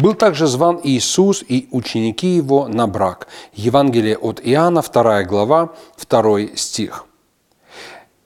Был 0.00 0.14
также 0.14 0.46
зван 0.46 0.80
Иисус 0.82 1.44
и 1.46 1.68
ученики 1.72 2.28
его 2.28 2.68
на 2.68 2.86
брак. 2.86 3.28
Евангелие 3.52 4.16
от 4.16 4.40
Иоанна, 4.42 4.82
2 4.82 5.24
глава, 5.24 5.74
2 6.08 6.56
стих. 6.56 7.04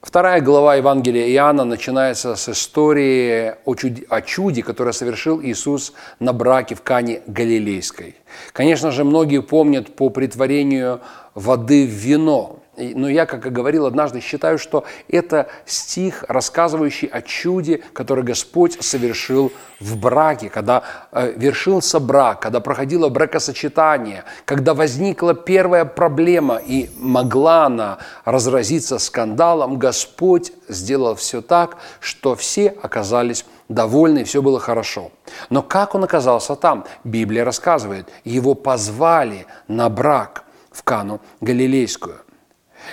Вторая 0.00 0.40
глава 0.40 0.76
Евангелия 0.76 1.28
Иоанна 1.30 1.64
начинается 1.64 2.36
с 2.36 2.48
истории 2.48 3.56
о 3.64 3.74
чуде, 3.74 4.06
о 4.08 4.20
чуде, 4.20 4.62
которое 4.62 4.92
совершил 4.92 5.42
Иисус 5.42 5.92
на 6.20 6.32
браке 6.32 6.76
в 6.76 6.82
Кане 6.82 7.22
Галилейской. 7.26 8.14
Конечно 8.52 8.92
же, 8.92 9.02
многие 9.02 9.42
помнят 9.42 9.96
по 9.96 10.08
притворению 10.10 11.00
воды 11.34 11.84
в 11.84 11.90
вино. 11.90 12.60
Но 12.76 13.08
я, 13.08 13.26
как 13.26 13.46
и 13.46 13.50
говорил 13.50 13.86
однажды, 13.86 14.20
считаю, 14.20 14.58
что 14.58 14.84
это 15.08 15.48
стих, 15.64 16.24
рассказывающий 16.28 17.08
о 17.08 17.22
чуде, 17.22 17.82
который 17.92 18.24
Господь 18.24 18.82
совершил 18.82 19.52
в 19.80 19.96
браке, 19.96 20.48
когда 20.48 20.82
э, 21.12 21.32
вершился 21.36 22.00
брак, 22.00 22.40
когда 22.40 22.60
проходило 22.60 23.08
бракосочетание, 23.08 24.24
когда 24.44 24.74
возникла 24.74 25.34
первая 25.34 25.84
проблема 25.84 26.56
и 26.56 26.90
могла 26.98 27.66
она 27.66 27.98
разразиться 28.24 28.98
скандалом, 28.98 29.78
Господь 29.78 30.52
сделал 30.68 31.14
все 31.14 31.42
так, 31.42 31.78
что 32.00 32.34
все 32.34 32.74
оказались 32.82 33.44
довольны, 33.68 34.24
все 34.24 34.42
было 34.42 34.60
хорошо. 34.60 35.10
Но 35.50 35.62
как 35.62 35.94
он 35.94 36.04
оказался 36.04 36.56
там? 36.56 36.84
Библия 37.04 37.44
рассказывает, 37.44 38.08
его 38.24 38.54
позвали 38.54 39.46
на 39.68 39.88
брак 39.88 40.44
в 40.70 40.82
Кану 40.82 41.20
Галилейскую. 41.40 42.25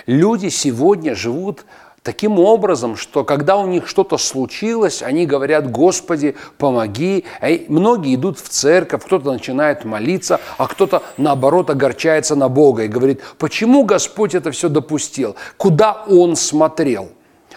Люди 0.06 0.48
сегодня 0.48 1.14
живут 1.14 1.64
таким 2.04 2.38
образом, 2.38 2.96
что 2.96 3.24
когда 3.24 3.56
у 3.56 3.66
них 3.66 3.88
что-то 3.88 4.18
случилось, 4.18 5.02
они 5.02 5.26
говорят, 5.26 5.70
Господи, 5.70 6.36
помоги. 6.58 7.24
И 7.42 7.66
многие 7.68 8.14
идут 8.14 8.38
в 8.38 8.48
церковь, 8.48 9.04
кто-то 9.04 9.32
начинает 9.32 9.84
молиться, 9.84 10.38
а 10.58 10.68
кто-то, 10.68 11.02
наоборот, 11.16 11.70
огорчается 11.70 12.36
на 12.36 12.48
Бога 12.48 12.84
и 12.84 12.88
говорит, 12.88 13.22
почему 13.38 13.84
Господь 13.84 14.34
это 14.34 14.52
все 14.52 14.68
допустил, 14.68 15.34
куда 15.56 16.04
Он 16.08 16.36
смотрел. 16.36 17.08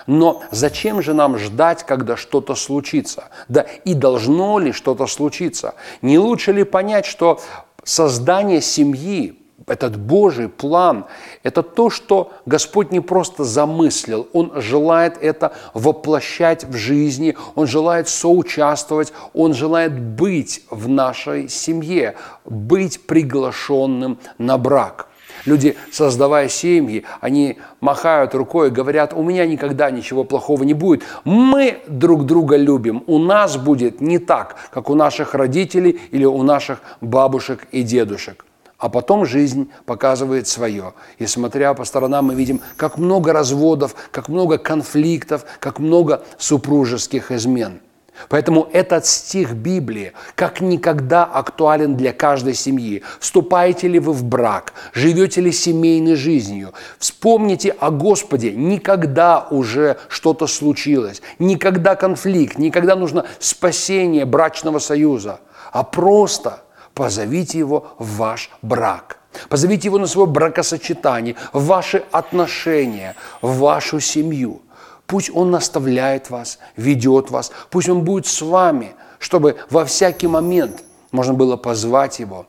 Но 0.08 0.42
зачем 0.52 1.02
же 1.02 1.14
нам 1.14 1.38
ждать, 1.38 1.84
когда 1.84 2.16
что-то 2.16 2.56
случится? 2.56 3.26
Да 3.50 3.62
и 3.84 3.94
должно 3.94 4.58
ли 4.58 4.72
что-то 4.72 5.06
случиться? 5.06 5.76
Не 6.02 6.18
лучше 6.18 6.54
ли 6.54 6.64
понять, 6.64 7.06
что 7.06 7.42
создание 7.84 8.62
семьи, 8.62 9.38
этот 9.66 9.98
Божий 9.98 10.50
план, 10.50 11.06
это 11.44 11.64
то, 11.64 11.90
что 11.90 12.32
Господь 12.46 12.92
не 12.92 13.00
просто 13.00 13.44
замыслил, 13.44 14.28
Он 14.34 14.62
желает 14.62 15.18
это 15.22 15.54
воплощать 15.74 16.64
в 16.64 16.76
жизни, 16.76 17.36
Он 17.56 17.66
желает 17.66 18.08
соучаствовать, 18.08 19.14
Он 19.34 19.54
желает 19.54 20.00
быть 20.00 20.64
в 20.70 20.88
нашей 20.88 21.50
семье, 21.50 22.16
быть 22.46 23.06
приглашенным 23.08 24.20
на 24.38 24.58
брак. 24.58 25.08
Люди, 25.46 25.78
создавая 25.92 26.50
семьи, 26.50 27.06
они 27.22 27.58
махают 27.80 28.36
рукой 28.36 28.68
и 28.68 28.72
говорят, 28.72 29.14
у 29.14 29.24
меня 29.24 29.46
никогда 29.46 29.90
ничего 29.92 30.24
плохого 30.24 30.64
не 30.64 30.74
будет. 30.74 31.04
Мы 31.24 31.80
друг 31.88 32.26
друга 32.26 32.58
любим. 32.58 33.04
У 33.08 33.18
нас 33.18 33.56
будет 33.56 34.02
не 34.02 34.20
так, 34.20 34.56
как 34.72 34.90
у 34.90 34.96
наших 34.96 35.36
родителей 35.36 36.02
или 36.12 36.26
у 36.26 36.44
наших 36.44 36.82
бабушек 37.02 37.68
и 37.72 37.84
дедушек. 37.84 38.47
А 38.78 38.90
потом 38.90 39.26
жизнь 39.26 39.72
показывает 39.86 40.48
свое. 40.48 40.94
И 41.18 41.26
смотря 41.26 41.74
по 41.74 41.84
сторонам, 41.84 42.26
мы 42.26 42.36
видим, 42.36 42.62
как 42.76 42.98
много 42.98 43.34
разводов, 43.34 43.96
как 44.12 44.30
много 44.30 44.60
конфликтов, 44.60 45.46
как 45.60 45.80
много 45.80 46.24
супружеских 46.38 47.32
измен. 47.32 47.82
Поэтому 48.30 48.68
этот 48.74 49.06
стих 49.06 49.54
Библии 49.54 50.14
как 50.36 50.60
никогда 50.62 51.24
актуален 51.24 51.96
для 51.96 52.14
каждой 52.14 52.56
семьи. 52.56 53.04
Вступаете 53.20 53.88
ли 53.88 54.00
вы 54.00 54.14
в 54.14 54.24
брак? 54.24 54.74
Живете 54.94 55.42
ли 55.42 55.52
семейной 55.52 56.16
жизнью? 56.16 56.74
Вспомните 56.98 57.70
о 57.80 57.92
Господе. 57.92 58.52
Никогда 58.52 59.48
уже 59.50 59.98
что-то 60.08 60.48
случилось. 60.48 61.22
Никогда 61.40 61.96
конфликт. 61.96 62.58
Никогда 62.58 62.96
нужно 62.96 63.26
спасение 63.40 64.26
брачного 64.26 64.80
союза. 64.80 65.40
А 65.72 65.84
просто– 65.84 66.62
позовите 66.98 67.60
его 67.60 67.96
в 68.00 68.18
ваш 68.18 68.50
брак. 68.64 69.20
Позовите 69.50 69.88
его 69.88 70.00
на 70.00 70.08
свое 70.08 70.28
бракосочетание, 70.28 71.36
в 71.54 71.68
ваши 71.68 72.04
отношения, 72.12 73.16
в 73.42 73.60
вашу 73.60 74.00
семью. 74.00 74.64
Пусть 75.06 75.30
он 75.30 75.52
наставляет 75.52 76.32
вас, 76.32 76.58
ведет 76.76 77.30
вас, 77.30 77.52
пусть 77.70 77.88
он 77.88 78.04
будет 78.04 78.26
с 78.26 78.42
вами, 78.42 78.96
чтобы 79.20 79.58
во 79.70 79.86
всякий 79.86 80.28
момент 80.28 80.84
можно 81.12 81.36
было 81.36 81.56
позвать 81.56 82.20
его, 82.20 82.48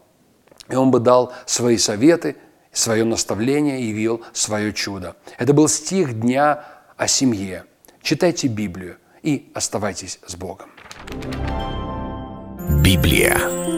и 0.70 0.75
он 0.75 0.91
бы 0.91 0.98
дал 0.98 1.32
свои 1.44 1.76
советы, 1.76 2.36
свое 2.72 3.04
наставление, 3.04 3.86
явил 3.86 4.22
свое 4.32 4.72
чудо. 4.72 5.15
Это 5.38 5.53
был 5.53 5.69
стих 5.69 6.19
дня 6.20 6.65
о 6.97 7.06
семье. 7.06 7.65
Читайте 8.03 8.48
Библию 8.48 8.97
и 9.22 9.53
оставайтесь 9.54 10.20
с 10.26 10.34
Богом. 10.36 10.70
Библия. 12.82 13.78